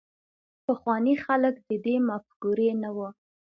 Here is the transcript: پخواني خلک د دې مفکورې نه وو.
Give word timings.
پخواني 0.65 1.15
خلک 1.25 1.55
د 1.69 1.71
دې 1.85 1.95
مفکورې 2.09 2.69
نه 2.83 2.89
وو. 2.95 3.09